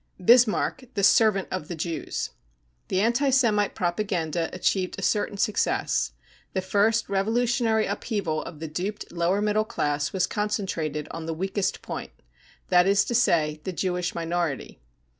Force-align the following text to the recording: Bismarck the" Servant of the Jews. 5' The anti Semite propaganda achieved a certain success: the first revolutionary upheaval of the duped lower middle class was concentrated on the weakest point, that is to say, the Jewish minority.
Bismarck 0.19 0.85
the" 0.95 1.03
Servant 1.19 1.47
of 1.51 1.67
the 1.67 1.75
Jews. 1.75 2.29
5' 2.29 2.35
The 2.87 3.01
anti 3.01 3.29
Semite 3.29 3.75
propaganda 3.75 4.49
achieved 4.51 4.97
a 4.97 5.03
certain 5.03 5.37
success: 5.37 6.13
the 6.53 6.61
first 6.61 7.07
revolutionary 7.07 7.85
upheaval 7.85 8.41
of 8.41 8.59
the 8.59 8.67
duped 8.67 9.11
lower 9.11 9.43
middle 9.43 9.63
class 9.63 10.11
was 10.11 10.25
concentrated 10.25 11.07
on 11.11 11.27
the 11.27 11.35
weakest 11.35 11.83
point, 11.83 12.09
that 12.69 12.87
is 12.87 13.05
to 13.05 13.13
say, 13.13 13.61
the 13.63 13.71
Jewish 13.71 14.15
minority. 14.15 14.81